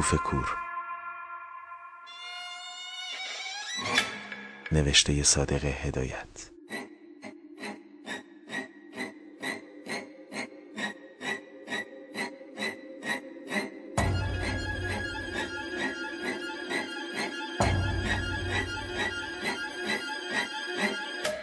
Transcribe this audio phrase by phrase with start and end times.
[0.00, 0.56] کوف کور.
[4.72, 6.50] نوشته صادق هدایت.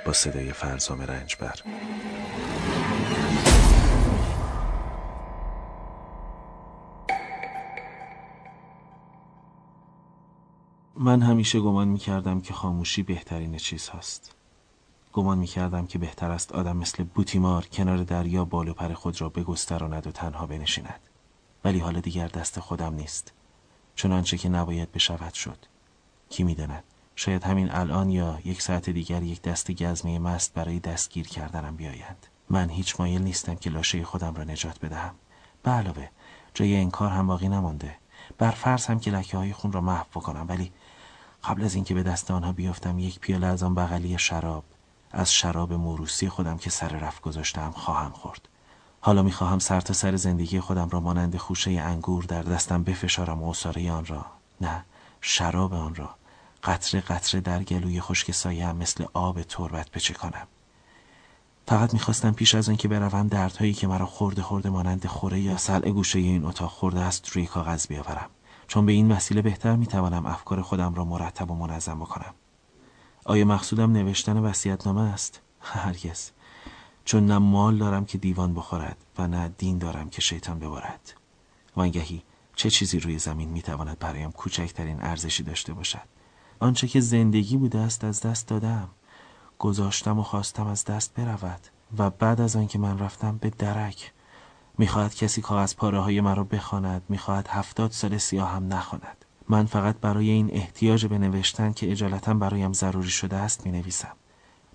[0.06, 1.56] با صدای فرزام رنجبر.
[11.08, 14.32] من همیشه گمان می کردم که خاموشی بهترین چیز هست.
[15.14, 19.22] گمان می کردم که بهتر است آدم مثل بوتیمار کنار دریا بال و پر خود
[19.22, 21.00] را بگستراند و تنها بنشیند.
[21.64, 23.34] ولی حالا دیگر دست خودم نیست.
[23.96, 25.58] چنانچه که نباید بشود شد.
[26.30, 26.84] کی می‌داند
[27.16, 32.28] شاید همین الان یا یک ساعت دیگر یک دست گزمه مست برای دستگیر کردنم بیایند.
[32.50, 35.16] من هیچ مایل نیستم که لاشه خودم را نجات بدهم.
[35.64, 36.10] به علاوه
[36.54, 37.96] جای این کار هم باقی نمانده.
[38.38, 40.72] بر فرض هم که لکه های خون را محو بکنم ولی
[41.44, 44.64] قبل از اینکه به دست آنها بیفتم یک پیاله از آن بغلی شراب
[45.12, 48.48] از شراب موروسی خودم که سر رفت گذاشتم خواهم خورد.
[49.02, 53.54] حالا می‌خواهم سر تا سر زندگی خودم را مانند خوشه انگور در دستم بفشارم و
[53.92, 54.26] آن را.
[54.62, 54.86] نه
[55.22, 56.10] شراب آن را.
[56.64, 60.48] قطره قطره در گلوی خشک سایم مثل آب تربت بچکانم.
[61.68, 65.90] فقط می‌خواستم پیش از آنکه بروم دردهایی که مرا خورده خورده مانند خوره یا سلع
[65.90, 68.30] گوشه این اتاق خورده است روی کاغذ بیاورم.
[68.68, 72.34] چون به این وسیله بهتر می‌توانم افکار خودم را مرتب و منظم بکنم.
[73.26, 76.30] آیا مقصودم نوشتن وصیت‌نامه است؟ هرگز.
[77.06, 81.14] چون نه مال دارم که دیوان بخورد و نه دین دارم که شیطان ببارد
[81.76, 82.24] وانگهی
[82.56, 86.08] چه چیزی روی زمین می‌تواند برایم کوچکترین ارزشی داشته باشد؟
[86.60, 88.90] آنچه که زندگی بوده است از دست دادم.
[89.60, 91.60] گذاشتم و خواستم از دست برود
[91.98, 94.14] و بعد از آنکه من رفتم به درک.
[94.78, 99.26] می‌خواهد کسی کاغذ پاره های مرا بخواند می‌خواهد هفتاد سال هم نخواند.
[99.50, 104.16] من فقط برای این احتیاج به نوشتن که اجالتا برایم ضروری شده است می نویسم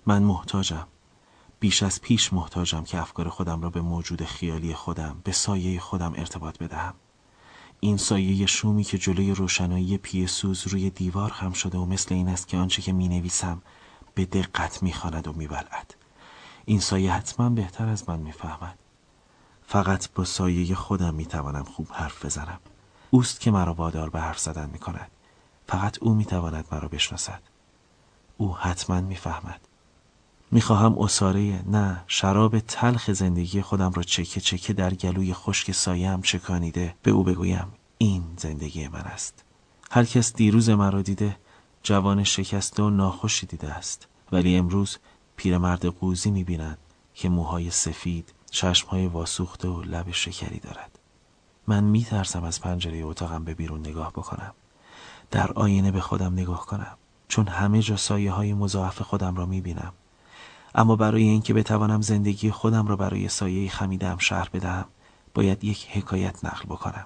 [0.05, 0.87] من محتاجم.
[1.59, 6.13] بیش از پیش محتاجم که افکار خودم را به موجود خیالی خودم به سایه خودم
[6.17, 6.93] ارتباط بدهم.
[7.79, 12.29] این سایه شومی که جلوی روشنایی پی سوز روی دیوار خم شده و مثل این
[12.29, 13.61] است که آنچه که می نویسم
[14.15, 14.93] به دقت می
[15.25, 15.95] و می بلد.
[16.65, 18.82] این سایه حتما بهتر از من می‌فهمد.
[19.67, 22.59] فقط با سایه خودم می‌توانم خوب حرف بزنم.
[23.09, 25.11] اوست که مرا وادار به حرف زدن می کند
[25.67, 27.41] فقط او می‌تواند مرا بشناسد.
[28.37, 29.59] او حتما می‌فهمد.
[30.51, 36.95] می‌خواهم اصاره نه شراب تلخ زندگی خودم را چکه چکه در گلوی خشک سایم چکانیده
[37.03, 39.43] به او بگویم این زندگی من است.
[39.91, 41.37] هر کس دیروز مرا دیده
[41.83, 44.07] جوان شکسته و ناخوشی دیده است.
[44.31, 44.97] ولی امروز
[45.35, 46.77] پیرمرد قوزی می‌بیند
[47.13, 50.99] که موهای سفید چشمهای واسوخته و لب شکری دارد.
[51.67, 54.53] من میترسم از پنجره اتاقم به بیرون نگاه بکنم.
[55.31, 56.97] در آینه به خودم نگاه کنم.
[57.27, 59.93] چون همه جا سایه های مضاعف خودم را می‌بینم.
[60.75, 64.85] اما برای اینکه بتوانم زندگی خودم را برای سایه خمیدم شهر بدهم
[65.33, 67.05] باید یک حکایت نقل بکنم.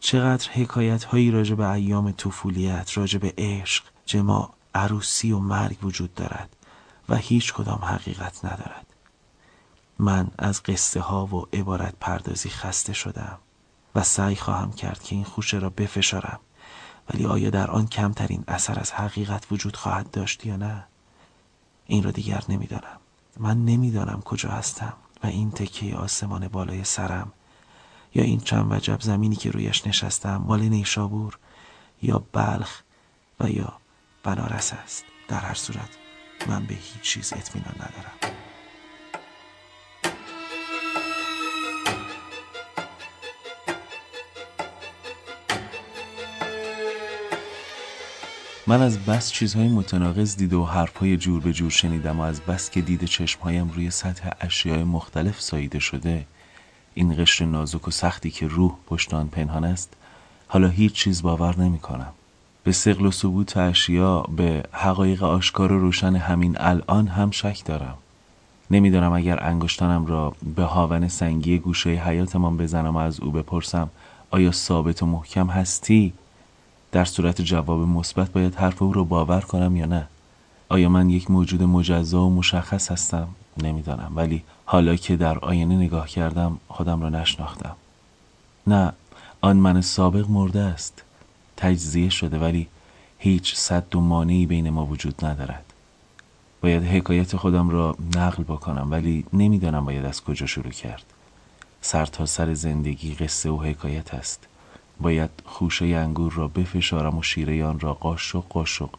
[0.00, 6.14] چقدر حکایت هایی راجع به ایام طفولیت راجع به عشق جما عروسی و مرگ وجود
[6.14, 6.56] دارد
[7.08, 8.91] و هیچ کدام حقیقت ندارد.
[10.02, 13.38] من از قصه ها و عبارت پردازی خسته شدم
[13.94, 16.40] و سعی خواهم کرد که این خوشه را بفشارم.
[17.10, 20.84] ولی آیا در آن کمترین اثر از حقیقت وجود خواهد داشت یا نه؟
[21.86, 22.98] این را دیگر نمی‌دانم.
[23.36, 24.92] من نمی‌دانم کجا هستم
[25.24, 27.32] و این تکه آسمان بالای سرم
[28.14, 31.38] یا این چند وجب زمینی که رویش نشستم مال نیشابور
[32.02, 32.82] یا بلخ
[33.40, 33.72] و یا
[34.22, 35.04] بنارس است.
[35.28, 35.88] در هر صورت
[36.48, 38.41] من به هیچ چیز اطمینان ندارم.
[48.72, 52.70] من از بس چیزهای متناقض دیده و حرفهای جور به جور شنیدم و از بس
[52.70, 56.26] که دید چشمهایم روی سطح اشیای مختلف ساییده شده.
[56.94, 59.92] این قشر نازک و سختی که روح پشت آن پنهان است
[60.48, 62.12] حالا هیچ چیز باور نمی کنم.
[62.64, 67.94] به سقل و ثبوت اشیا به حقایق آشکار و روشن همین الان هم شک دارم.
[68.70, 73.90] نمی‌دانم اگر انگشتانم را به هاون سنگی گوشه حیاتمان بزنم و از او بپرسم
[74.30, 76.12] آیا ثابت و محکم هستی؟
[76.92, 80.08] در صورت جواب مثبت باید حرف او را باور کنم یا نه؟
[80.68, 83.28] آیا من یک موجود مجزا و مشخص هستم؟
[83.62, 84.12] نمی‌دانم.
[84.16, 87.76] ولی حالا که در آینه نگاه کردم خودم را نشناختم.
[88.66, 88.92] نه
[89.40, 91.02] آن من سابق مرده است.
[91.56, 92.68] تجزیه شده ولی
[93.18, 95.64] هیچ صد و مانعی بین ما وجود ندارد.
[96.60, 101.04] باید حکایت خودم را نقل بکنم ولی نمی‌دانم باید از کجا شروع کرد.
[101.80, 104.46] سر تا سر زندگی قصه و حکایت است.
[105.00, 108.90] باید خوشه انگور را بفشارم و شیره آن را قاشق قاشق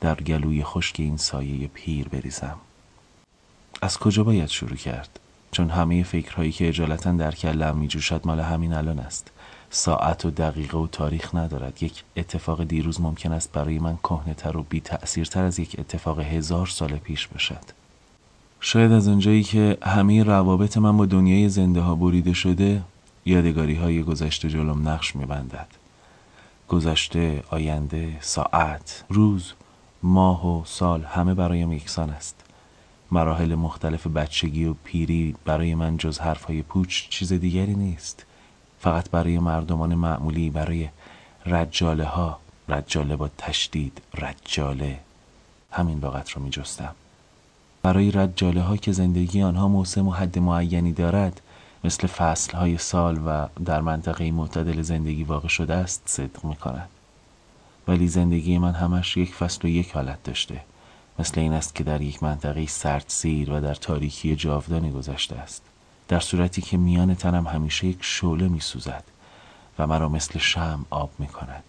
[0.00, 2.56] در گلوی خشک این سایه پیر بریزم.
[3.82, 5.20] از کجا باید شروع کرد؟
[5.52, 9.30] چون همه فکرهایی که اجالتا در کلم می جوشد مال همین الان است.
[9.70, 11.82] ساعت و دقیقه و تاریخ ندارد.
[11.82, 16.66] یک اتفاق دیروز ممکن است برای من کهنه و بی تأثیرتر از یک اتفاق هزار
[16.66, 17.64] سال پیش باشد.
[18.60, 22.82] شاید از اونجایی که همه روابط من با دنیای زنده ها بریده شده
[23.30, 25.66] یادگاری های گذشته جلوم نقش میبندد.
[26.68, 29.52] گذشته، آینده، ساعت، روز،
[30.02, 32.44] ماه و سال همه برایم یکسان است.
[33.10, 38.26] مراحل مختلف بچگی و پیری برای من جز حرفهای پوچ چیز دیگری نیست.
[38.80, 40.88] فقط برای مردمان معمولی برای
[41.46, 42.38] رجاله ها
[42.68, 45.00] رجاله با تشدید رجاله.
[45.70, 46.94] همین لغت را می جستم
[47.82, 51.40] برای رجاله ها که زندگی آنها موسم و حد معینی دارد
[51.84, 56.88] مثل فصل های سال و در منطقه معتدل زندگی واقع شده است صدق می کند
[57.88, 60.60] ولی زندگی من همش یک فصل و یک حالت داشته.
[61.18, 65.62] مثل این است که در یک منطقه سرد سیر و در تاریکی جاودانی گذشته است.
[66.08, 69.04] در صورتی که میان تنم همیشه یک شعله می سوزد
[69.78, 71.64] و مرا مثل شم آب می کند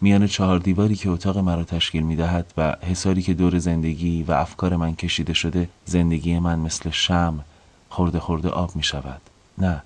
[0.00, 4.32] میان چهار دیواری که اتاق مرا تشکیل می دهد و حساری که دور زندگی و
[4.32, 7.44] افکار من کشیده شده زندگی من مثل شم
[7.90, 9.20] خورده خورده آب می شود.
[9.58, 9.82] نه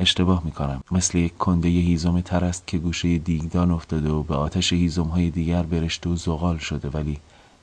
[0.00, 0.82] اشتباه می کنم.
[0.90, 5.30] مثل یک کنده هیزم تر است که گوشه دیگدان افتاده و به آتش هیزم های
[5.30, 7.20] دیگر برشته و زغال شده ولی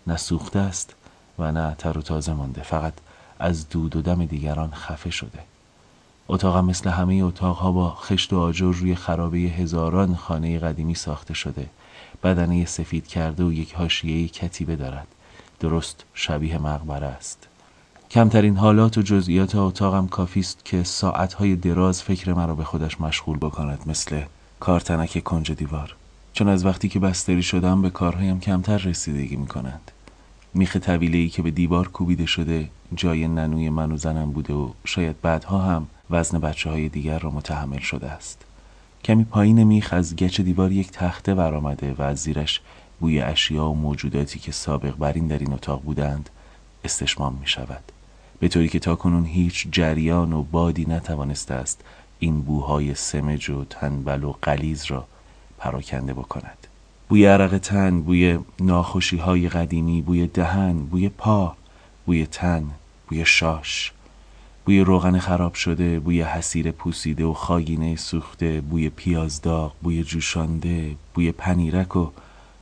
[0.08, 0.96] نه سوخته است
[1.40, 2.62] و نه تر و تازه مانده.
[2.62, 2.94] فقط
[3.40, 5.40] از دود و دم دیگران خفه شده.
[6.28, 11.70] اتاقم مثل همه اتاقها با خشت و آجر روی خرابه هزاران خانه قدیمی ساخته شده.
[12.24, 15.08] بدنه سفید کرده و یک حاشیه کتیبه دارد.
[15.60, 17.48] درست شبیه مقبره است.
[18.12, 23.38] کمترین حالات و جزئیات اتاقم کافی است که ساعتهای دراز فکر مرا به خودش مشغول
[23.38, 24.22] بکند مثل
[24.60, 25.96] کارتنک کنج دیوار.
[26.34, 29.92] چون از وقتی که بستری شدم به کارهایم کمتر رسیدگی می کنند
[30.54, 34.70] میخ طویله ای که به دیوار کوبیده شده جای ننوی من و زنم بوده و
[34.86, 38.42] شاید بعدها هم وزن بچه های دیگر را متحمل شده است.
[39.04, 42.62] کمی پایین میخ از گچ دیوار یک تخته برآمده و از زیرش
[43.00, 46.30] بوی اشیا و موجوداتی که سابق بر این در این اتاق بودند
[46.84, 47.92] استشمام می شود
[48.42, 51.84] به طوری که تاکنون هیچ جریان و بادی نتوانسته است
[52.20, 55.08] این بوهای سمج و تنبل و قلیز را
[55.58, 56.68] پراکنده بکند.
[57.10, 61.56] بوی عرق تن بوی ناخوشی های قدیمی بوی دهن بوی پا
[62.06, 62.70] بوی تن
[63.08, 63.92] بوی شاش
[64.66, 71.32] بوی روغن خراب شده بوی حسیر پوسیده و خاگینه سوخته بوی پیازداغ بوی جوشانده بوی
[71.32, 72.10] پنیرک و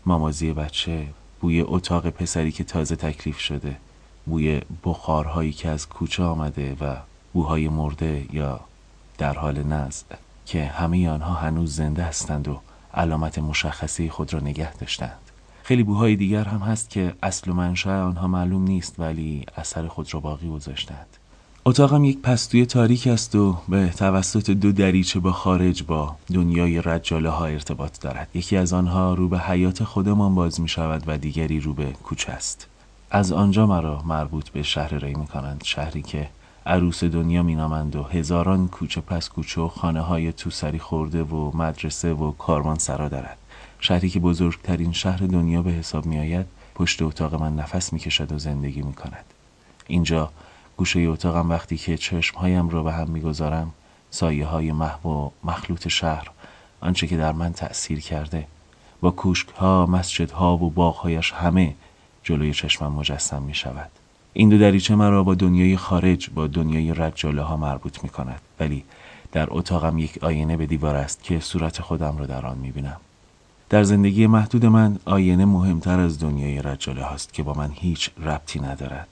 [0.06, 1.08] مامازی بچه
[1.42, 3.76] بوی اتاق پسری که تازه تکلیف شده.
[4.30, 6.96] بوی بخارهایی که از کوچه آمده و
[7.34, 8.60] بوهای مرده یا
[9.18, 10.06] در حال نزع
[10.46, 12.60] که همه آنها هنوز زنده هستند و
[12.94, 15.20] علامت مشخصه خود را نگه داشتند.
[15.64, 20.14] خیلی بوهای دیگر هم هست که اصل و منشأ آنها معلوم نیست ولی اثر خود
[20.14, 21.08] را باقی گذاشتند.
[21.66, 27.30] اتاقم یک پستوی تاریک است و به توسط دو دریچه با خارج با دنیای رجاله
[27.30, 28.28] ها ارتباط دارد.
[28.34, 32.32] یکی از آنها رو به حیات خودمان باز می شود و دیگری رو به کوچه
[32.32, 32.68] است.
[33.12, 36.30] از آنجا مرا مربوط به شهر ری می کنند شهری که
[36.66, 42.14] عروس دنیا مینامند و هزاران کوچه پس کوچه و خانه های توسری خورده و مدرسه
[42.14, 43.38] و کاروان سرا دارد.
[43.80, 48.32] شهری که بزرگترین شهر دنیا به حساب می آید پشت اتاق من نفس می کشد
[48.32, 49.26] و زندگی می کند
[49.88, 50.32] اینجا
[50.78, 53.72] گوشه اتاقم وقتی که چشمهایم را به هم می‌گذارم
[54.12, 56.28] سایه های محو و مخلوط شهر
[56.82, 58.48] آنچه که در من تأثیر کرده.
[59.02, 61.76] با کوشک ها مسجد ها و باغهایش همه
[62.30, 63.90] جلوی چشمم مجسم می شود
[64.34, 68.84] این دو دریچه مرا با دنیای خارج با دنیای رجاله ها مربوط می کند ولی
[69.32, 72.98] در اتاقم یک آینه به دیوار است که صورت خودم را در آن می بینم
[73.70, 78.60] در زندگی محدود من آینه مهمتر از دنیای رجاله هاست که با من هیچ ربطی
[78.60, 79.08] ندارد.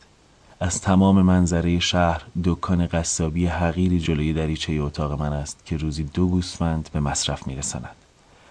[0.59, 6.27] از تمام منظره شهر دکان قصابی حقیری جلوی دریچه اتاق من است که روزی دو
[6.27, 7.95] گوسفند به مصرف می‌رسند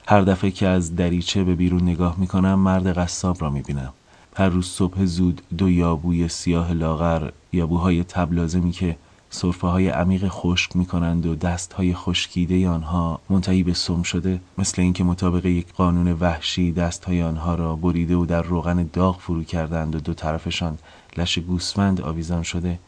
[0.08, 3.92] هر دفعه که از دریچه به بیرون نگاه می کنم مرد قصاب را می بینم
[4.38, 8.96] هر روز صبح زود دو یابوی سیاه لاغر یابوهای تبلازمی که
[9.30, 14.40] صرفه های عمیق خشک می کنند و دست های خشکیده آنها منتهی به سم شده
[14.58, 19.18] مثل اینکه مطابق یک قانون وحشی دست های آنها را بریده و در روغن داغ
[19.20, 20.78] فرو کردند و دو طرفشان
[21.16, 22.78] لش گوسفند آویزان شده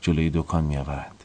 [0.00, 1.24] جلوی دکان می آورند.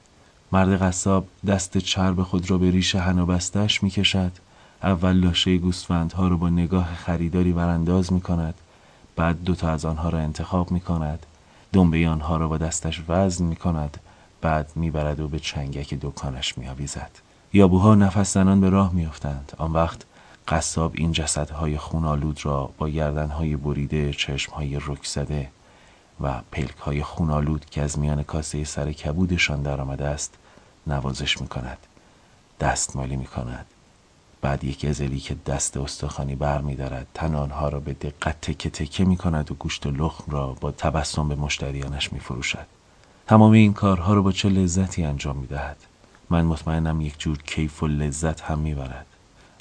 [0.51, 4.31] مرد قصاب دست چرب خود را به ریش هن و بستش می کشد
[4.83, 8.55] اول لاشه گوسفندها را با نگاه خریداری ورانداز می کند
[9.15, 11.25] بعد دوتا از آنها را انتخاب می کند
[11.73, 13.97] دنبه آنها را با دستش وزن می کند
[14.41, 17.11] بعد می‌برد و به چنگک دکانش میآویزد.
[17.53, 19.51] یابوها نفس زنان به راه میافتند.
[19.57, 20.01] آن وقت
[20.47, 25.49] قصاب این جسدهای خونالود را با گردنهای بریده چشمهای رک زده
[26.21, 30.33] و پلکهای خونالود که از میان کاسه سر کبودشان در آمده است
[30.87, 31.77] نوازش می کند
[32.59, 33.65] دستمالی می کند
[34.41, 38.69] بعد یک گزلی که دست استخوانی بر می دارد تن آنها را به دقت تکه
[38.69, 42.67] تکه می کند و گوشت لخم را با تبسم به مشتریانش می فروشد
[43.27, 45.77] تمام این کارها را با چه لذتی انجام می دهد
[46.29, 49.05] من مطمئنم یک جور کیف و لذت هم می برد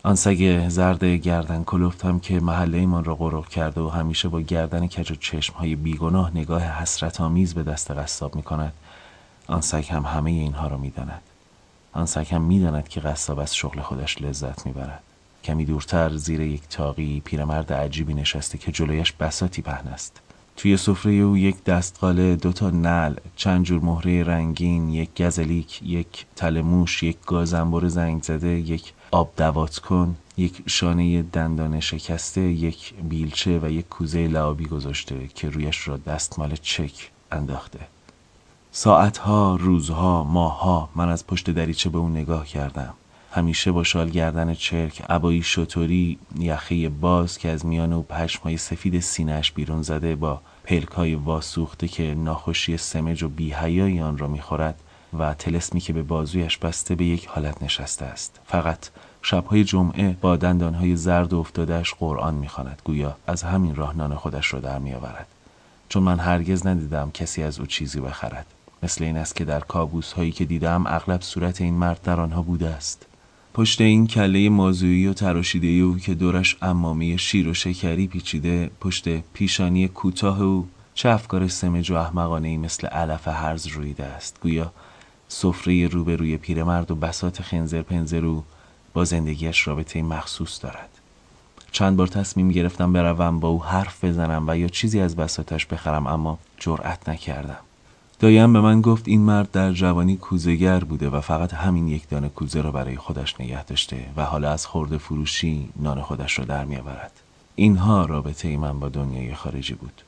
[0.03, 4.41] آن سگ زرد گردن کلفت هم که محله ایمان را غرق کرده و همیشه با
[4.41, 8.73] گردن کج و چشم های بیگناه نگاه حسرت آمیز به دست قصاب می کند
[9.47, 11.23] آن سگ هم همه اینها را می داند.
[11.93, 15.03] آن سگ هم می داند که قصاب از شغل خودش لذت می برد.
[15.45, 20.21] کمی دورتر زیر یک تاقی پیرمرد عجیبی نشسته که جلویش بساتی پهن است
[20.57, 26.27] توی سفره او یک دستقاله دو تا نل چند جور مهره رنگین یک گزلیک یک
[26.37, 33.59] تلموش یک گازنبر زنگ زده یک آب دوات کن یک شانه دندان شکسته یک بیلچه
[33.59, 37.79] و یک کوزه لعابی گذاشته که رویش را دستمال چک انداخته
[38.73, 42.95] ساعتها، روزها، ماهها من از پشت دریچه به اون نگاه کردم.
[43.33, 49.01] همیشه با شال گردن چرک عبایی شطوری یخه باز که از میان او پشمهای سفید
[49.01, 54.81] سینهش بیرون زده با پلکای واسوخته که ناخوشی سمج و بیهیایی آن را می‌خورد
[55.19, 58.41] و تلسمی که به بازویش بسته به یک حالت نشسته است.
[58.47, 58.89] فقط
[59.23, 62.83] شبهای جمعه با دندانهای زرد و افتادهش قرآن می‌خواند.
[62.85, 65.27] گویا از همین راه نان خودش را در میآورد.
[65.89, 68.47] چون من هرگز ندیدم کسی از او چیزی بخرد.
[68.83, 72.43] مثل این است که در کابوس هایی که دیدم اغلب صورت این مرد در آنها
[72.43, 73.07] بوده است.
[73.55, 79.09] پشت این کله مازویی و تراشیده او که دورش امامی شیر و شکری پیچیده پشت
[79.21, 84.39] پیشانی کوتاه او چه افکار سمج و احمقانه ای مثل علف هرز رویده است.
[84.43, 84.73] گویا
[85.29, 88.45] سفره روبروی پیرمرد و بسات خنزر پنزر او
[88.93, 90.89] با زندگیش رابطه مخصوص دارد.
[91.73, 96.07] چند بار تصمیم گرفتم بروم با او حرف بزنم و یا چیزی از بساتش بخرم
[96.07, 97.70] اما جرأت نکردم.
[98.21, 102.29] دایم به من گفت این مرد در جوانی کوزگر بوده و فقط همین یک دانه
[102.29, 106.65] کوزه را برای خودش نگه داشته و حالا از خورده فروشی نان خودش را در
[106.65, 107.13] میآورد.
[107.55, 110.03] اینها رابطه من با دنیای خارجی بود.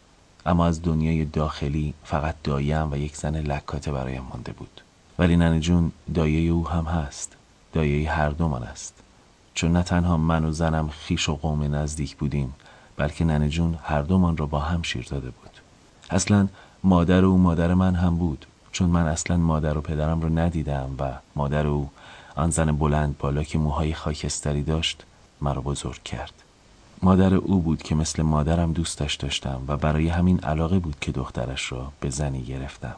[0.47, 4.81] اما از دنیای داخلی فقط دایم و یک زن لکاته برایم مانده بود.
[5.19, 7.37] ولی ننه جون دایه او هم هست.
[7.73, 8.95] دایه هر دومان است.
[9.55, 12.55] چون نه تنها من و زنم خیش و قوم نزدیک بودیم
[12.97, 15.51] بلکه ننه جون هر دومان را با هم شیر داده بود.
[16.11, 16.49] اصلا
[16.85, 21.13] مادر او مادر من هم بود چون من اصلا مادر و پدرم رو ندیدم و
[21.37, 21.91] مادر او
[22.37, 25.03] آن زن بلند بالا که موهای خاکستری داشت
[25.41, 26.33] مرا بزرگ کرد.
[27.03, 31.73] مادر او بود که مثل مادرم دوستش داشتم و برای همین علاقه بود که دخترش
[31.73, 32.97] را به زنی گرفتم.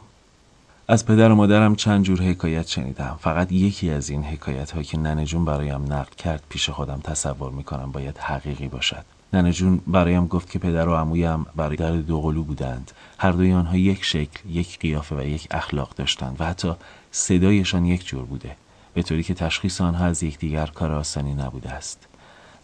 [0.87, 3.17] از پدر و مادرم چند جور حکایت شنیدم.
[3.21, 7.51] فقط یکی از این حکایت ها که ننه جون برایم نقل کرد پیش خودم تصور
[7.51, 9.05] می‌کنم باید حقیقی باشد.
[9.35, 12.91] ننه جون برایم گفت که پدر و عمویم برای در دوقلو بودند.
[13.17, 16.73] هر دوی آنها یک شکل یک قیافه و یک اخلاق داشتند و حتی
[17.11, 18.55] صدایشان یک جور بوده
[18.93, 22.07] به طوری که تشخیص آنها از یکدیگر کار آسانی نبوده است.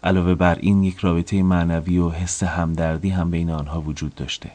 [0.04, 4.50] علاوه بر این یک رابطه معنوی و حس همدردی هم بین آنها وجود داشته.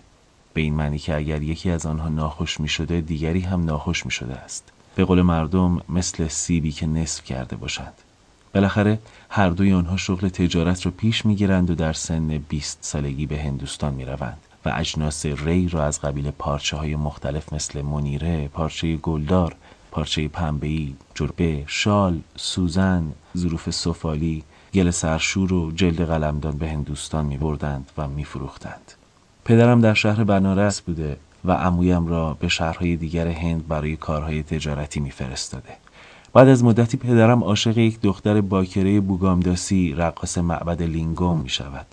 [0.53, 4.11] به این معنی که اگر یکی از آنها ناخوش می شده دیگری هم ناخوش می
[4.11, 4.71] شده است.
[4.95, 7.93] به قول مردم مثل سیبی که نصف کرده باشند
[8.57, 8.99] بالاخره
[9.29, 13.93] هر دوی آنها شغل تجارت را پیش می‌گیرند و در سن 20 سالگی به هندوستان
[13.93, 19.55] می روند و اجناس ری را از قبیل پارچه های مختلف مثل منیره، پارچه گلدار،
[19.91, 27.37] پارچه پنبهی، جربه، شال، سوزن، ظروف سفالی، گل سرشور و جلد قلمدان به هندوستان می
[27.37, 28.91] بردند و می فروختند.
[29.45, 34.99] پدرم در شهر بنارس بوده و عمویم را به شهرهای دیگر هند برای کارهای تجارتی
[34.99, 35.86] میفرستاده.
[36.37, 41.85] بعد از مدتی پدرم عاشق یک دختر باکره بوگامداسی رقاص معبد لینگوم می شود.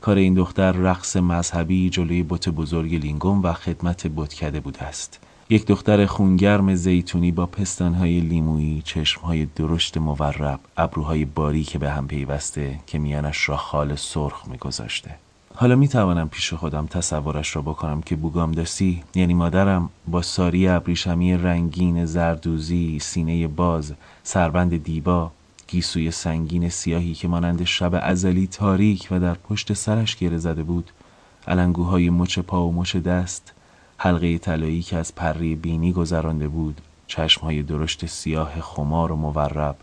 [0.00, 5.20] کار این دختر رقص مذهبی جلوی بت بزرگ لینگوم و خدمت بتکده بوده است.
[5.50, 12.78] یک دختر خونگرم زیتونی با پستانهای لیمویی، چشمهای درشت مورب، ابروهای باریک به هم پیوسته
[12.86, 15.10] که میانش را خال سرخ میگذاشته.
[15.56, 21.36] حالا می توانم پیش خودم تصورش را بکنم که بوگامداسی یعنی مادرم با ساری ابریشمی
[21.36, 23.92] رنگین زردوزی سینه باز
[24.22, 25.30] سربند دیبا
[25.68, 30.90] گیسوی سنگین سیاهی که مانند شب ازلی تاریک و در پشت سرش گره زده بود
[31.48, 33.52] علنگوهای مچ پا و مچ دست
[33.96, 39.76] حلقه طلایی که از پری بینی گذرانده بود چشمهای درشت سیاه خمار و مورب.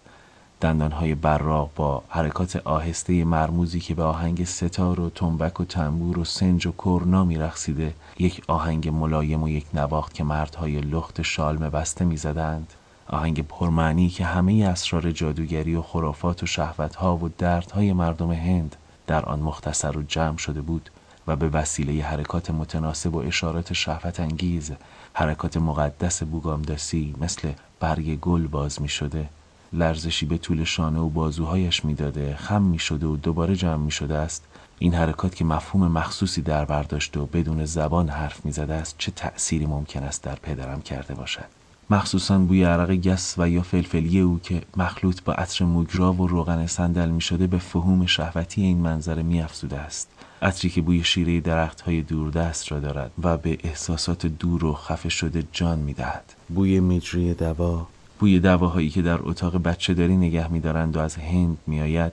[0.62, 6.24] دندانهای براق با حرکات آهسته مرموزی که به آهنگ ستار و تنبک و تنبور و
[6.24, 12.06] سنج و کرنا میرقصیده یک آهنگ ملایم و یک نواخت که مردهای لخت شالم بسته
[12.06, 12.74] می‌زدند.
[13.08, 18.76] آهنگ پرمعنی که همه اسرار جادوگری و خرافات و شهوتها و دردهای مردم هند
[19.08, 20.90] در آن مختصر و جمع شده بود
[21.28, 24.72] و به وسیله حرکات متناسب و اشارات شهوت انگیز
[25.14, 29.30] حرکات مقدس بوگامداسی مثل برگ گل باز می شده
[29.74, 34.18] لرزشی به طول شانه و بازوهایش می‌داده خم می شده و دوباره جمع می شده
[34.18, 34.44] است.
[34.80, 39.66] این حرکات که مفهوم مخصوصی در برداشت و بدون زبان حرف می‌زده است چه تأثیری
[39.66, 41.46] ممکن است در پدرم کرده باشد؟
[41.90, 46.68] مخصوصا بوی عرق گس و یا فلفلی او که مخلوط با عطر موگرا و روغن
[46.68, 50.10] صندل می شده به فهوم شهوتی این منظره می افزوده است.
[50.42, 55.10] عطری که بوی شیره درخت های دوردست را دارد و به احساسات دور و خفه
[55.10, 56.34] شده جان می دهد.
[56.50, 57.88] بوی مجری دوا
[58.22, 62.12] بوی دواهایی که در اتاق بچه داری نگه می دارند و از هند می آید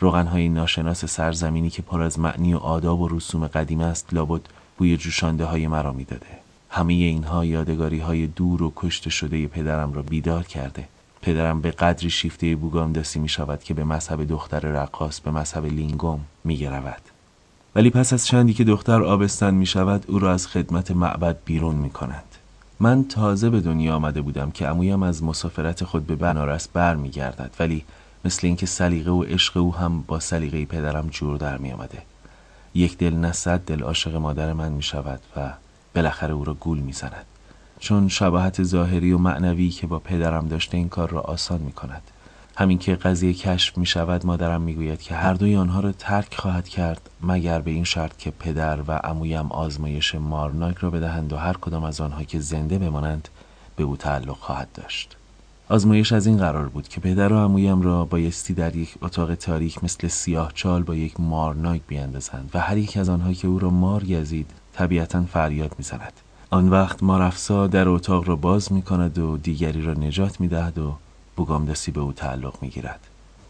[0.00, 4.40] روغنهای ناشناس سرزمینی که پر از معنی و آداب و رسوم قدیم است لابد
[4.78, 6.26] بوی جوشانده های مرا می‌داده
[6.70, 10.88] همه اینها یادگاری های دور و کشت شده پدرم را بیدار کرده
[11.22, 16.20] پدرم به قدری شیفته بوگامداسی می شود که به مذهب دختر رقاص به مذهب لینگوم
[16.44, 17.02] می گرود.
[17.74, 21.74] ولی پس از چندی که دختر آبستن می شود او را از خدمت معبد بیرون
[21.74, 22.29] می کند.
[22.82, 27.10] من تازه به دنیا آمده بودم که امویم از مسافرت خود به بنارس بر می
[27.10, 27.84] گردد ولی
[28.24, 32.02] مثل اینکه سلیقه و عشق او هم با سلیقه پدرم جور در می آمده.
[32.74, 35.52] یک دل نه دل عاشق مادر من می شود و
[35.94, 37.26] بالاخره او را گول می زند.
[37.78, 42.02] چون شباهت ظاهری و معنوی که با پدرم داشته این کار را آسان می کند.
[42.60, 46.34] همین که قضیه کشف می شود مادرم می گوید که هر دوی آنها را ترک
[46.34, 51.36] خواهد کرد مگر به این شرط که پدر و امویم آزمایش مارناک را بدهند و
[51.36, 53.28] هر کدام از آنها که زنده بمانند
[53.76, 55.16] به او تعلق خواهد داشت.
[55.68, 59.84] آزمایش از این قرار بود که پدر و امویم را بایستی در یک اتاق تاریک
[59.84, 63.70] مثل سیاه چال با یک مارناک بیاندازند و هر یک از آنها که او را
[63.70, 66.12] مار گزید طبیعتا فریاد می‌زند
[66.50, 70.78] آن وقت مارفسا در اتاق را باز می کند و دیگری را نجات می دهد
[70.78, 70.94] و
[71.40, 73.00] بوگامدسی به او تعلق می گیرد.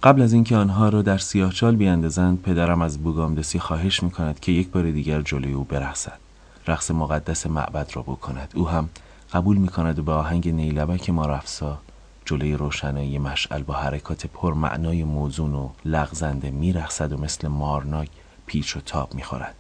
[0.03, 4.53] قبل از اینکه آنها را در سیاهچال بیاندازند پدرم از بوگامدسی خواهش می کند که
[4.53, 6.19] یک بار دیگر جلوی او برقصد.
[6.67, 8.53] رقص مقدس معبد را بکند.
[8.55, 8.89] او هم
[9.33, 11.79] قبول می کند و به آهنگ نیلبک مارفسا
[12.25, 18.09] جلوی روشنایی مشعل با حرکات پرمعنای موزون و لغزنده میرخصد و مثل مارناک
[18.47, 19.55] پیچ و تاب می‌خورد.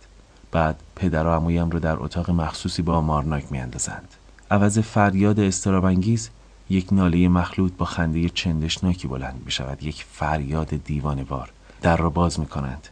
[0.52, 4.08] بعد پدر و عمویم رو در اتاق مخصوصی با مارناک میاندازند.
[4.50, 6.30] عوض فریاد استرابنگیز
[6.70, 11.52] یک ناله مخلوط با خنده چندشناکی بلند می شود یک فریاد دیوانوار
[11.82, 12.88] در را باز می کنند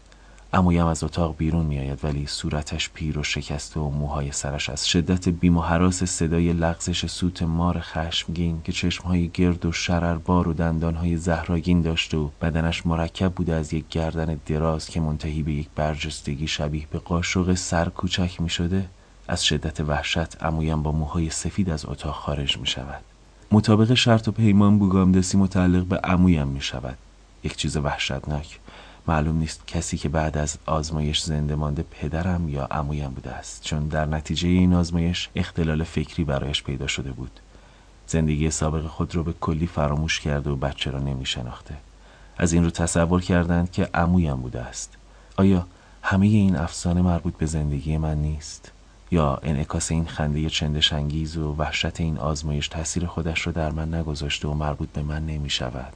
[0.52, 5.28] امویم از اتاق بیرون میآید ولی صورتش پیر و شکسته و موهای سرش از شدت
[5.28, 11.16] بیم و حراس صدای لغزش سوت مار خشمگین که چشمهای گرد و شرربار و دندانهای
[11.16, 16.46] زهراگین داشت و بدنش مرکب بوده از یک گردن دراز که منتهی به یک برجستگی
[16.46, 18.88] شبیه به قاشق سر کوچک می شده
[19.28, 23.04] از شدت وحشت امویم با موهای سفید از اتاق خارج می شود
[23.52, 26.98] مطابق شرط و پیمان بوگامدسی متعلق به امویم می شود
[27.44, 28.58] یک چیز وحشتناک.
[29.06, 33.88] معلوم نیست کسی که بعد از آزمایش زنده مانده پدرم یا عمویم بوده است چون
[33.88, 37.40] در نتیجه این آزمایش اختلال فکری برایش پیدا شده بود.
[38.06, 41.74] زندگی سابق خود رو به کلی فراموش کرده و بچه را نمی شناخته
[42.38, 44.96] از این رو تصور کردند که عمویم بوده است.
[45.37, 45.66] آیا
[46.02, 48.72] همه این افسانه مربوط به زندگی من نیست؟
[49.10, 53.94] یا انعکاس این خنده چندش انگیز و وحشت این آزمایش تاثیر خودش را در من
[53.94, 55.92] نگذاشته و مربوط به من نمی شود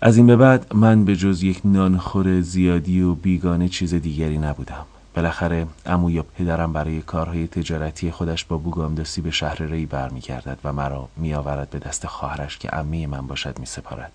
[0.00, 4.86] از این به بعد من به جز یک نانخور زیادی و بیگانه چیز دیگری نبودم.
[5.14, 10.72] بالاخره امو یا پدرم برای کارهای تجارتی خودش با بوگامداسی به شهر ری برمیگردد و
[10.72, 14.12] مرا میآورد به دست خواهرش که عمه من باشد میسپارد.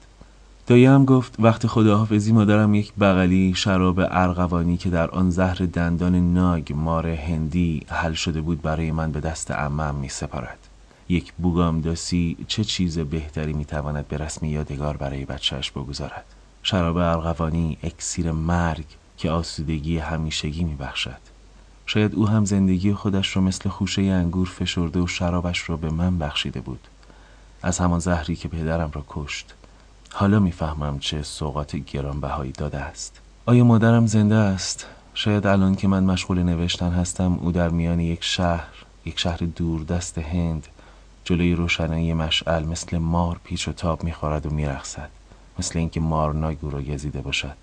[0.67, 6.74] دایم گفت وقت خداحافظی مادرم یک بغلی شراب ارغوانی که در آن زهر دندان ناگ
[6.74, 10.58] مار هندی حل شده بود برای من به دست عمم می سپارد.
[11.10, 16.26] یک بوگامداسی چه چیز بهتری می‌تواند به رسم یادگار برای بچهش بگذارد؟
[16.63, 18.86] شراب ارغوانی اکسیر مرگ
[19.17, 21.21] که آسودگی همیشگی میبخشد
[21.86, 26.19] شاید او هم زندگی خودش را مثل خوشه انگور فشرده و شرابش را به من
[26.19, 26.88] بخشیده بود.
[27.63, 29.54] از همان زهری که پدرم را کشت.
[30.13, 33.21] حالا می‌فهمم چه سوقات گرانبهایی داده است.
[33.45, 38.24] آیا مادرم زنده است؟ شاید الان که من مشغول نوشتن هستم او در میان یک
[38.24, 38.67] شهر
[39.06, 40.67] یک شهر دوردست هند
[41.24, 45.10] جلوی روشنایی مشعل مثل مار پیچ و تاب می‌خورد و میرخصد
[45.60, 47.56] مثل اینکه مار ناگ او را گزیده باشد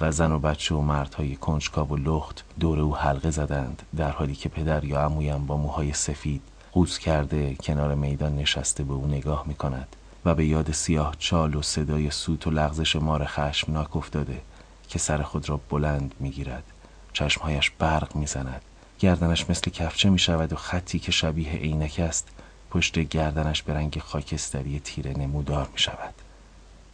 [0.00, 4.34] و زن و بچه و مردهای کنجکاو و لخت دور او حلقه زدند در حالی
[4.34, 9.44] که پدر یا عمویم با موهای سفید قوز کرده کنار میدان نشسته به او نگاه
[9.46, 14.40] می کند و به یاد سیاه چال و صدای سوت و لغزش مار خشمناک افتاده
[14.88, 16.64] که سر خود را بلند می گیرد
[17.12, 18.62] چشمهایش برق می زند
[18.98, 22.28] گردنش مثل کفچه می شود و خطی که شبیه عینک است
[22.70, 26.14] پشت گردنش به رنگ خاکستری تیره نمودار می شود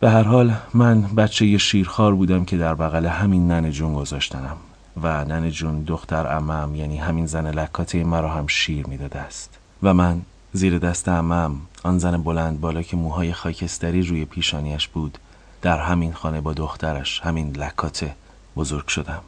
[0.00, 4.56] به هر حال من بچه شیرخوار بودم که در بغل همین نن جون گذاشتنم
[5.02, 9.58] و نن جون دختر امم یعنی همین زن لکاته مرا هم شیر می‌داده است.
[9.82, 10.22] و من
[10.56, 15.18] زیر دست امم آن زن بلند بالا که موهای خاکستری روی پیشانیش بود.
[15.62, 18.14] در همین خانه با دخترش همین لکاته
[18.56, 19.20] بزرگ شدم.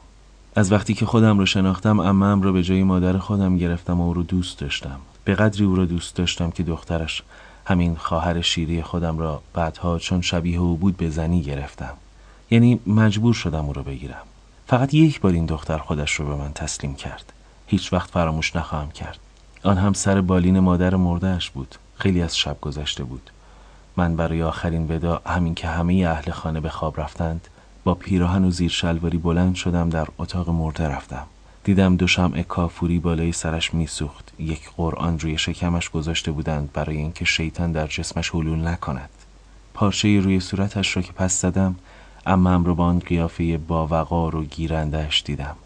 [0.56, 4.14] از وقتی که خودم رو شناختم امم را به جای مادر خودم گرفتم و او
[4.14, 5.00] رو دوست داشتم.
[5.24, 7.22] به قدری او را دوست داشتم که دخترش
[7.64, 11.94] همین خواهر شیری خودم را بعدها چون شبیه او بود به زنی گرفتم.
[12.50, 14.22] یعنی مجبور شدم او را بگیرم.
[14.66, 17.32] فقط یک بار این دختر خودش رو به من تسلیم کرد.
[17.66, 19.18] هیچ وقت فراموش نخواهم کرد.
[19.66, 21.74] آن هم سر بالین مادر مردهش بود.
[21.96, 23.30] خیلی از شب گذشته بود.
[23.96, 27.48] من برای آخرین ودا همین که همه اهل خانه به خواب رفتند
[27.84, 31.26] با پیراهن و زیر شلواری بلند شدم در اتاق مرده رفتم.
[31.64, 34.32] دیدم دو شمع کافوری بالای سرش میسوخت.
[34.38, 39.10] یک قرآن روی شکمش گذاشته بودند برای اینکه شیطان در جسمش حلول نکند.
[39.74, 41.76] پارچه روی صورتش را که پس زدم
[42.26, 45.56] امم رو با آن قیافه باوقار و گیرندهش دیدم.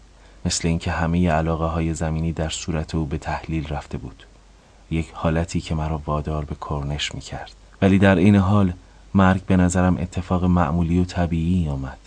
[0.45, 4.23] مثل اینکه همه علاقه های زمینی در صورت او به تحلیل رفته بود.
[4.91, 7.51] یک حالتی که مرا وادار به کرنش می کرد
[7.81, 8.73] ولی در این حال
[9.13, 11.97] مرگ به نظرم اتفاق معمولی و طبیعی آمد.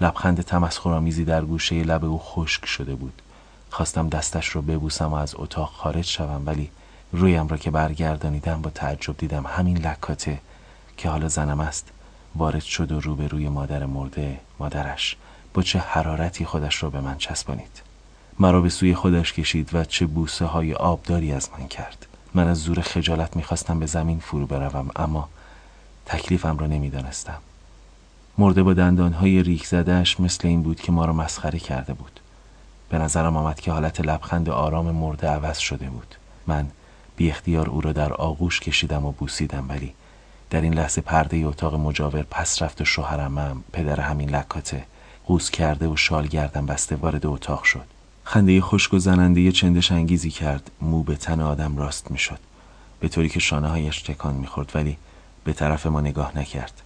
[0.00, 3.22] لبخند تمسخرآمیزی در گوشه لب او خشک شده بود.
[3.70, 6.70] خواستم دستش رو ببوسم و از اتاق خارج شوم ولی
[7.12, 10.38] رویم را که برگردانیدم با تعجب دیدم همین لکاته
[10.96, 11.88] که حالا زنم است
[12.36, 15.16] وارد شد و روبروی مادر مرده مادرش.
[15.54, 17.82] با چه حرارتی خودش را به من چسبانید.
[18.38, 22.06] مرا به سوی خودش کشید و چه بوسه های آبداری از من کرد.
[22.34, 25.28] من از زور خجالت می‌خواستم به زمین فرو بروم اما
[26.06, 27.38] تکلیفم را نمی‌دانستم.
[28.38, 32.20] مرده با دندانهای ریک زدهش مثل این بود که ما را مسخره کرده بود.
[32.88, 36.14] به نظرم آمد که حالت لبخند آرام مرده عوض شده بود.
[36.46, 36.66] من
[37.16, 39.94] بی اختیار او را در آغوش کشیدم و بوسیدم ولی
[40.50, 44.84] در این لحظه پرده اتاق مجاور پس رفت و شوهرم پدر همین لکاته.
[45.28, 47.84] قوز کرده و شال گردم بسته وارد اتاق شد.
[48.24, 50.70] خنده خشک و زننده چندش انگیزی کرد.
[50.80, 52.38] مو به تن آدم راست می‌شد.
[53.00, 54.96] به طوری که شانه هایش تکان می‌خورد ولی
[55.44, 56.82] به طرف ما نگاه نکرد.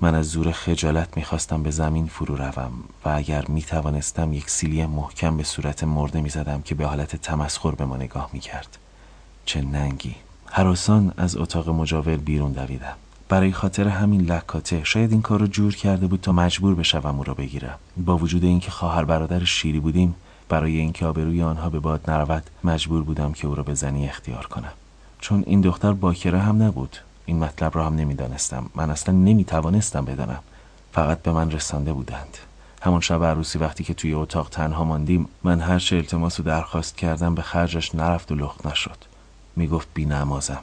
[0.00, 2.72] من از زور خجالت می‌خواستم به زمین فرو روم
[3.04, 7.84] و اگر می‌توانستم یک سیلی محکم به صورت مرده می‌زدم که به حالت تمسخر به
[7.84, 8.78] ما نگاه می‌کرد.
[9.44, 10.14] چه ننگی.
[10.46, 12.96] حراسان از اتاق مجاور بیرون دویدم.
[13.30, 17.24] برای خاطر همین لکاته شاید این کار رو جور کرده بود تا مجبور بشوم او
[17.24, 17.78] را بگیرم.
[17.96, 20.14] با وجود اینکه خواهر برادر شیری بودیم
[20.48, 24.46] برای اینکه آبروی آنها به باد نرود مجبور بودم که او را به زنی اختیار
[24.46, 24.72] کنم.
[25.20, 26.96] چون این دختر باکره هم نبود.
[27.26, 28.70] این مطلب را هم نمی‌دانستم.
[28.74, 30.40] من اصلا نمی‌توانستم بدانم.
[30.92, 32.38] فقط به من رسانده بودند.
[32.82, 36.96] همون شب عروسی وقتی که توی اتاق تنها ماندیم من هر چه التماس و درخواست
[36.96, 38.96] کردم به خرجش نرفت و لخت نشد.
[39.56, 40.60] می‌گفت بی نمازم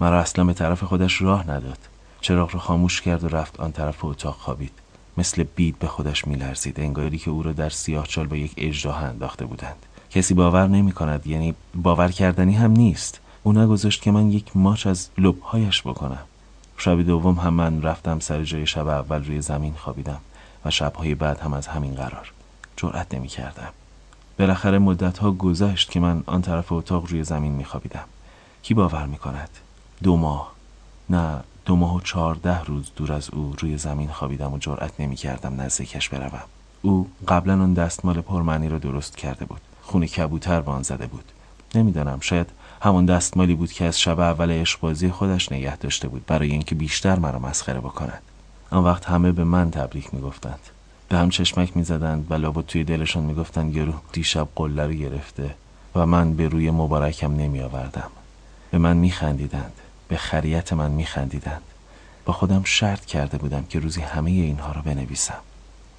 [0.00, 1.78] مرا اصلا به طرف خودش راه نداد.
[2.26, 4.72] چراغ را خاموش کرد و رفت آن طرف اتاق خوابید.
[5.16, 9.02] مثل بید به خودش میلرزید انگاری که او را در سیاه چال با یک اجداه
[9.02, 9.86] انداخته بودند.
[10.10, 13.20] کسی باور نمی کند یعنی باور کردنی هم نیست.
[13.42, 16.22] او نگذاشت که من یک ماچ از لبهایش بکنم.
[16.78, 20.20] شب دوم هم من رفتم سر جای شب اول روی زمین خوابیدم
[20.64, 22.32] و شبهای بعد هم از همین قرار.
[22.76, 23.72] جرأت نمی کردم.
[24.38, 28.04] بالاخره مدت ها گذشت که من آن طرف اتاق روی زمین می خوابیدم.
[28.62, 29.50] کی باور می کند؟
[30.02, 30.52] دو ماه.
[31.10, 35.16] نه دو ماه و چهارده روز دور از او روی زمین خوابیدم و جرأت نمی
[35.16, 36.42] کردم نزدیکش بروم.
[36.82, 39.60] او قبلا اون دستمال پرمعنی را درست کرده بود.
[39.82, 41.24] خون کبوتر به آن زده بود.
[41.74, 42.46] نمی‌دانم شاید
[42.80, 47.18] همون دستمالی بود که از شب اول عشقبازی خودش نگه داشته بود برای اینکه بیشتر
[47.18, 48.22] مرا مسخره بکند.
[48.70, 50.60] آن وقت همه به من تبریک می‌گفتند.
[51.08, 55.54] به هم چشمک می‌زدند و لابد توی دلشان می‌گفتند یارو دیشب قله رو گرفته
[55.94, 58.10] و من به روی مبارکم نمی آوردم
[58.70, 59.72] به من میخندیدند.
[60.08, 61.62] به خریت من میخندیدند.
[62.24, 65.38] با خودم شرط کرده بودم که روزی همه اینها را بنویسم.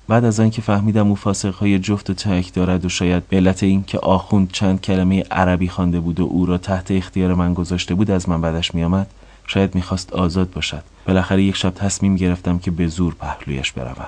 [0.08, 4.00] بعد از آنکه فهمیدم او فاسقهای جفت و تک دارد و شاید به علت اینکه
[4.00, 8.30] آخوند چند کلمه عربی خوانده بود و او را تحت اختیار من گذاشته بود از
[8.30, 9.08] من بدش میآمد.
[9.48, 10.84] شاید می‌خواست آزاد باشد.
[11.06, 14.08] بالاخره یک شب تصمیم گرفتم که به زور پهلویش بروم.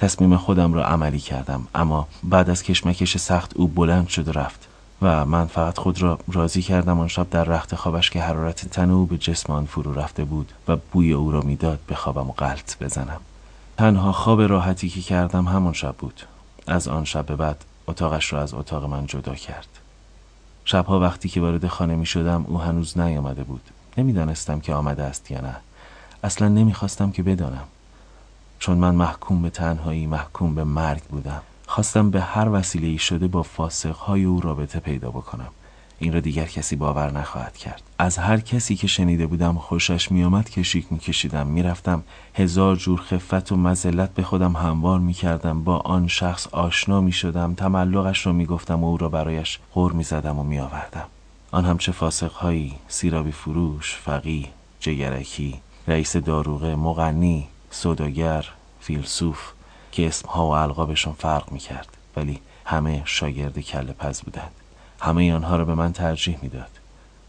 [0.00, 4.68] تصمیم خودم را عملی کردم اما بعد از کشمکش سخت او بلند شد و رفت.
[5.02, 8.90] و من فقط خود را راضی کردم آن شب در رخت خوابش که حرارت تن
[8.90, 12.82] او به جسم آن فرو رفته بود و بوی او را می‌داد به خوابم غلط
[12.82, 13.20] بزنم.
[13.78, 16.22] تنها خواب راحتی که کردم همون شب بود.
[16.66, 19.68] از آن شب به بعد اتاقش را از اتاق من جدا کرد.
[20.64, 23.62] شبها وقتی که وارد خانه می شدم او هنوز نیامده بود.
[23.98, 25.56] نمی‌دانستم که آمده است یا نه.
[26.24, 27.64] اصلا نمی‌خواستم که بدانم.
[28.58, 31.42] چون من محکوم به تنهایی محکوم به مرگ بودم.
[31.72, 35.48] خواستم به هر وسیله ای شده با فاسقهای او رابطه پیدا بکنم.
[35.98, 37.82] این را دیگر کسی باور نخواهد کرد.
[37.98, 42.02] از هر کسی که شنیده بودم خوشش میآمد کشیک میکشیدم می‌رفتم
[42.34, 45.64] هزار جور خفت و مزلت به خودم هموار می‌کردم.
[45.64, 50.42] با آن شخص آشنا می‌شدم تملقش را می‌گفتم و او را برایش غور می‌زدم و
[50.42, 51.06] میآوردم.
[51.50, 54.48] آن هم چه فاسقهایی سیرابی فروش فقی
[54.80, 58.44] جگرکی رئیس داروغه مغنی سوداگر
[58.80, 59.52] فیلسوف
[59.92, 64.50] که اسمها و القابشون فرق می‌کرد ولی همه شاگرد کل پز بودند.
[65.00, 66.70] همه آنها را به من ترجیح می‌داد.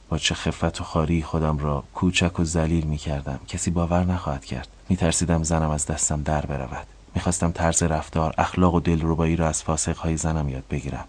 [0.09, 4.45] با چه خفت و خاری خودم را کوچک و ذلیل می کردم کسی باور نخواهد
[4.45, 4.67] کرد.
[4.89, 6.87] می ترسیدم زنم از دستم در برود.
[7.15, 11.05] می‌خواستم طرز رفتار اخلاق و دلربایی را از فاسقهای زنم یاد بگیرم.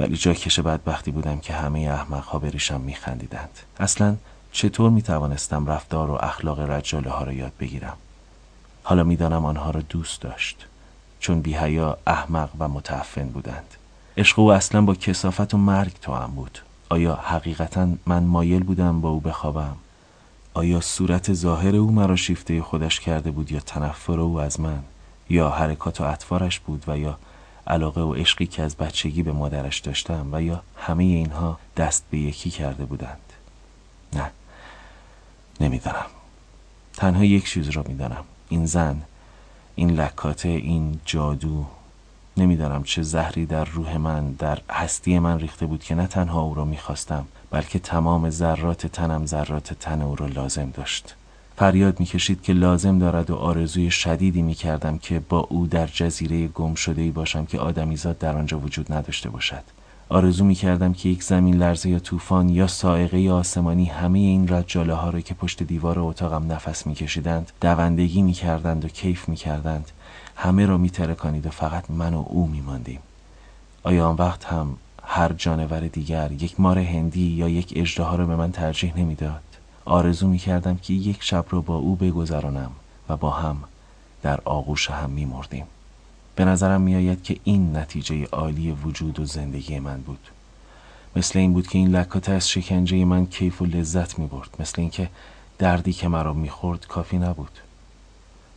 [0.00, 3.58] ولی جا کش بدبختی بودم که همه احمقها به ریشم میخندیدند.
[3.80, 4.16] اصلا
[4.52, 7.96] چطور می توانستم رفتار و اخلاق رجاله ها را یاد بگیرم؟
[8.82, 10.66] حالا می‌دانم آنها را دوست داشت.
[11.24, 13.74] چون بیهیا احمق و متعفن بودند.
[14.16, 16.58] عشق او اصلا با کسافت و مرگ تو هم بود.
[16.88, 19.76] آیا حقیقتا من مایل بودم با او بخوابم؟
[20.54, 24.82] آیا صورت ظاهر او مرا شیفته خودش کرده بود یا تنفر او از من؟
[25.30, 27.18] یا حرکات و اطوارش بود و یا
[27.66, 32.18] علاقه و عشقی که از بچگی به مادرش داشتم و یا همه اینها دست به
[32.18, 33.32] یکی کرده بودند؟
[34.12, 34.30] نه.
[35.60, 36.06] نمی‌دانم.
[36.96, 38.24] تنها یک چیز را می‌دانم.
[38.48, 39.02] این زن
[39.76, 41.64] این لکاته این جادو.
[42.36, 46.54] نمی‌دانم چه زهری در روح من در هستی من ریخته بود که نه تنها او
[46.54, 51.16] را می‌خواستم بلکه تمام ذرات تنم ذرات تن او را لازم داشت.
[51.56, 56.74] فریاد می‌کشید که لازم دارد و آرزوی شدیدی می‌کردم که با او در جزیره گم
[56.74, 59.62] شده ای باشم که آدمیزاد در آنجا وجود نداشته باشد.
[60.08, 64.94] آرزو می کردم که یک زمین لرزه یا طوفان یا سائقه آسمانی همه این رجاله
[64.94, 69.36] ها را که پشت دیوار اتاقم نفس می کشیدند دوندگی می کردند و کیف می
[69.36, 69.90] کردند
[70.36, 73.00] همه را می ترکانید و فقط من و او می ماندیم.
[73.82, 78.36] آیا آن وقت هم هر جانور دیگر یک مار هندی یا یک اجدها را به
[78.36, 79.42] من ترجیح نمی‌داد
[79.84, 82.70] آرزو می کردم که یک شب را با او بگذرانم
[83.08, 83.56] و با هم
[84.22, 85.64] در آغوش هم می مردیم.
[86.36, 90.30] به نظرم میآید که این نتیجه عالی وجود و زندگی من بود.
[91.16, 94.80] مثل این بود که این لکات از شکنجه من کیف و لذت می برد مثل
[94.80, 95.10] اینکه
[95.58, 97.58] دردی که مرا می‌خورد کافی نبود.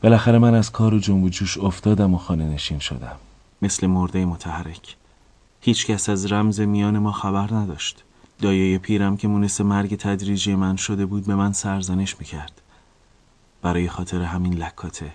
[0.03, 3.15] بالاخره من از کار و جنب و جوش افتادم و خانه نشین شدم.
[3.61, 4.95] مثل مرده متحرک.
[5.61, 8.03] هیچ کس از رمز میان ما خبر نداشت.
[8.41, 12.61] دایه پیرم که مونس مرگ تدریجی من شده بود به من سرزنش می‌کرد.
[13.61, 15.11] برای خاطر همین لکاته.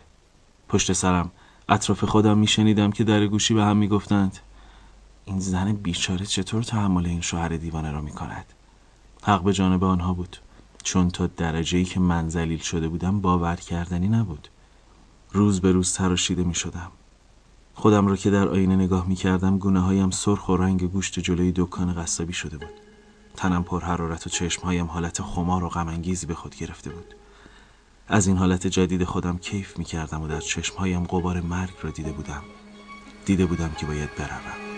[0.68, 1.30] پشت سرم
[1.68, 4.38] اطراف خودم میشنیدم که در گوشی به هم می‌گفتند
[5.24, 8.44] این زن بیچاره چطور تحمل این شوهر دیوانه را می‌کند؟
[9.22, 10.36] حق به جانب آنها بود.
[10.82, 14.48] چون تا درجه ای که من زلیل شده بودم باور کردنی نبود.
[15.32, 16.90] روز به روز تراشیده می شدم
[17.74, 21.52] خودم را که در آینه نگاه می کردم گونه هایم سرخ و رنگ گوشت جلوی
[21.56, 22.72] دکان قصابی شده بود.
[23.36, 27.14] تنم پر حرارت و چشمهایم حالت خمار و غمانگیزی به خود گرفته بود.
[28.08, 32.12] از این حالت جدید خودم کیف می کردم و در چشمهایم قبار مرگ را دیده
[32.12, 32.42] بودم.
[33.24, 34.71] دیده بودم که باید بروم.